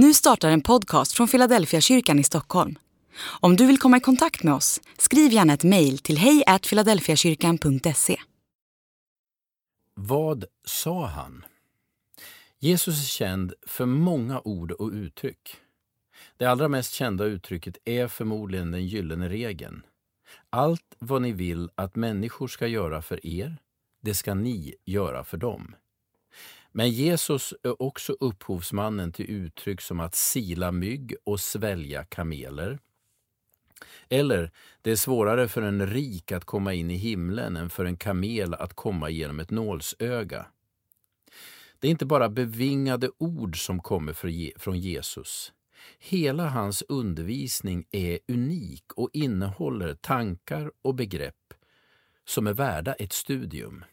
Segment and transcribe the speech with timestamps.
[0.00, 2.78] Nu startar en podcast från Philadelphia kyrkan i Stockholm.
[3.40, 8.16] Om du vill komma i kontakt med oss, skriv gärna ett mejl till hejfiladelfiakyrkan.se.
[9.94, 11.44] Vad sa han?
[12.58, 15.56] Jesus är känd för många ord och uttryck.
[16.36, 19.82] Det allra mest kända uttrycket är förmodligen den gyllene regeln.
[20.50, 23.56] Allt vad ni vill att människor ska göra för er,
[24.02, 25.74] det ska ni göra för dem.
[26.78, 32.78] Men Jesus är också upphovsmannen till uttryck som att sila mygg och svälja kameler.
[34.08, 34.50] Eller,
[34.82, 38.54] det är svårare för en rik att komma in i himlen än för en kamel
[38.54, 40.46] att komma genom ett nålsöga.
[41.78, 44.12] Det är inte bara bevingade ord som kommer
[44.58, 45.52] från Jesus.
[45.98, 51.54] Hela hans undervisning är unik och innehåller tankar och begrepp
[52.24, 53.84] som är värda ett studium.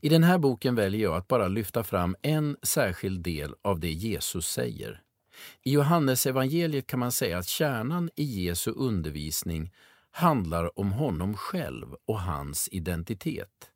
[0.00, 3.92] I den här boken väljer jag att bara lyfta fram en särskild del av det
[3.92, 5.02] Jesus säger.
[5.62, 9.72] I Johannesevangeliet kan man säga att kärnan i Jesu undervisning
[10.10, 13.70] handlar om honom själv och hans identitet.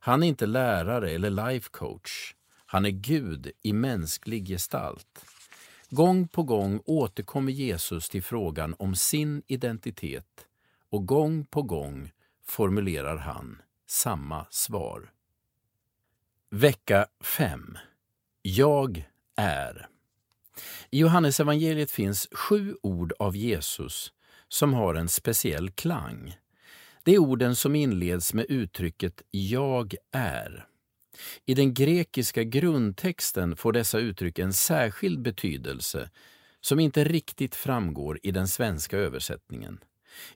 [0.00, 2.34] Han är inte lärare eller life coach.
[2.66, 5.24] Han är Gud i mänsklig gestalt.
[5.90, 10.46] Gång på gång återkommer Jesus till frågan om sin identitet
[10.90, 12.10] och gång på gång
[12.44, 15.10] formulerar han samma svar.
[16.50, 17.78] Vecka 5.
[18.42, 19.04] Jag
[19.36, 19.88] är.
[20.90, 24.12] I Johannesevangeliet finns sju ord av Jesus
[24.48, 26.36] som har en speciell klang.
[27.02, 30.66] Det är orden som inleds med uttrycket ”jag är”.
[31.46, 36.10] I den grekiska grundtexten får dessa uttryck en särskild betydelse
[36.60, 39.78] som inte riktigt framgår i den svenska översättningen.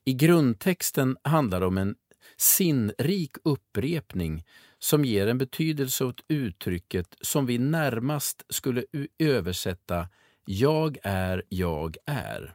[0.04, 1.96] I grundtexten handlar det om en
[2.36, 4.44] sinnrik upprepning
[4.82, 8.84] som ger en betydelse åt uttrycket som vi närmast skulle
[9.18, 10.08] översätta
[10.44, 12.54] ”jag är, jag är”.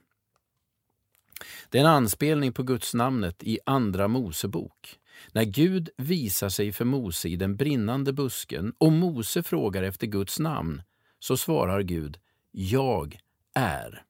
[1.70, 5.00] Det är en anspelning på Guds namnet i Andra Mosebok.
[5.32, 10.40] När Gud visar sig för Mose i den brinnande busken och Mose frågar efter Guds
[10.40, 10.82] namn,
[11.20, 12.18] så svarar Gud
[12.52, 13.20] ”Jag
[13.56, 14.04] är”.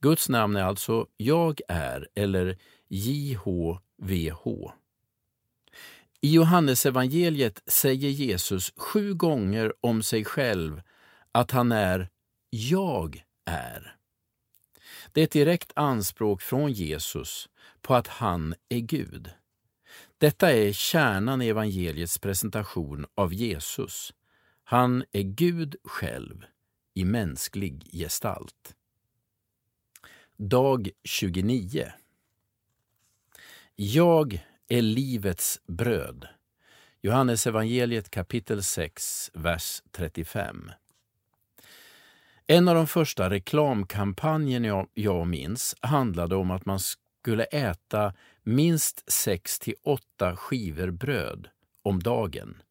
[0.00, 4.72] Guds namn är alltså ”Jag är” eller JHVH.
[6.20, 10.82] I Johannesevangeliet säger Jesus sju gånger om sig själv
[11.32, 12.08] att han är
[12.50, 13.96] ”Jag är”.
[15.12, 17.48] Det är ett direkt anspråk från Jesus
[17.82, 19.30] på att han är Gud.
[20.18, 24.12] Detta är kärnan i evangeliets presentation av Jesus.
[24.64, 26.44] Han är Gud själv
[26.94, 28.74] i mänsklig gestalt.
[30.36, 31.92] Dag 29
[33.76, 36.28] Jag är livets bröd.
[37.02, 40.70] Johannes evangeliet kapitel 6, vers 35.
[42.46, 49.58] En av de första reklamkampanjerna jag minns handlade om att man skulle äta minst 6
[49.58, 51.48] till 8 skivor bröd
[51.82, 52.62] om dagen.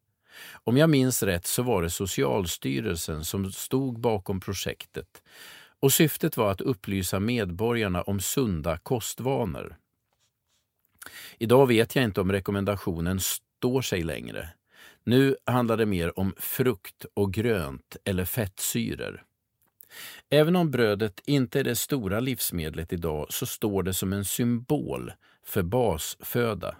[0.63, 5.21] Om jag minns rätt så var det Socialstyrelsen som stod bakom projektet
[5.79, 9.77] och syftet var att upplysa medborgarna om sunda kostvanor.
[11.37, 14.49] Idag vet jag inte om rekommendationen står sig längre.
[15.03, 19.23] Nu handlar det mer om frukt och grönt eller fettsyror.
[20.29, 25.11] Även om brödet inte är det stora livsmedlet idag så står det som en symbol
[25.45, 26.75] för basföda.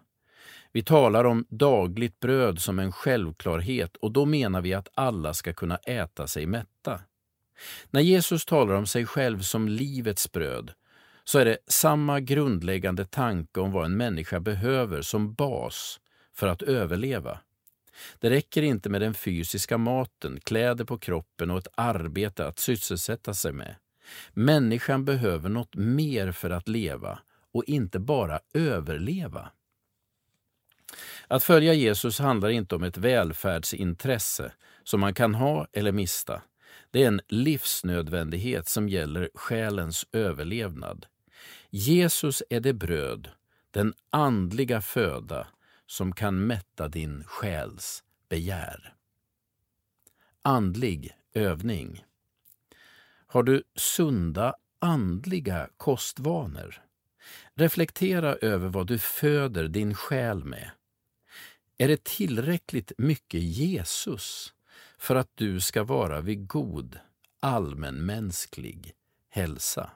[0.71, 5.53] Vi talar om dagligt bröd som en självklarhet och då menar vi att alla ska
[5.53, 7.01] kunna äta sig mätta.
[7.89, 10.71] När Jesus talar om sig själv som livets bröd
[11.29, 15.99] så är det samma grundläggande tanke om vad en människa behöver som bas
[16.33, 17.39] för att överleva.
[18.19, 23.33] Det räcker inte med den fysiska maten, kläder på kroppen och ett arbete att sysselsätta
[23.33, 23.75] sig med.
[24.31, 27.19] Människan behöver något mer för att leva
[27.53, 29.51] och inte bara överleva.
[31.27, 34.51] Att följa Jesus handlar inte om ett välfärdsintresse
[34.83, 36.41] som man kan ha eller mista.
[36.91, 41.05] Det är en livsnödvändighet som gäller själens överlevnad.
[41.69, 43.29] Jesus är det bröd,
[43.71, 45.47] den andliga föda,
[45.85, 48.93] som kan mätta din själs begär.
[50.41, 52.03] Andlig övning.
[53.27, 56.81] Har du sunda andliga kostvanor?
[57.53, 60.71] Reflektera över vad du föder din själ med.
[61.77, 64.53] Är det tillräckligt mycket Jesus
[64.97, 66.99] för att du ska vara vid god
[67.39, 68.93] allmänmänsklig
[69.29, 69.91] hälsa?